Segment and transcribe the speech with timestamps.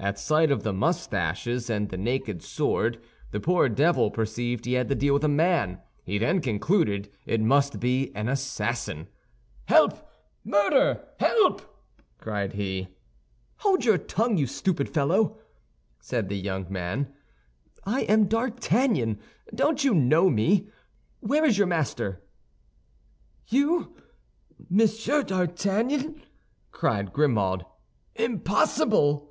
[0.00, 3.00] At sight of the mustaches and the naked sword,
[3.32, 5.80] the poor devil perceived he had to deal with a man.
[6.04, 9.08] He then concluded it must be an assassin.
[9.64, 10.08] "Help!
[10.44, 11.04] murder!
[11.18, 11.62] help!"
[12.18, 12.90] cried he.
[13.56, 15.40] "Hold your tongue, you stupid fellow!"
[15.98, 17.12] said the young man;
[17.82, 19.18] "I am D'Artagnan;
[19.52, 20.68] don't you know me?
[21.18, 22.22] Where is your master?"
[23.48, 23.96] "You,
[24.70, 26.22] Monsieur d'Artagnan!"
[26.70, 27.64] cried Grimaud,
[28.14, 29.24] "impossible."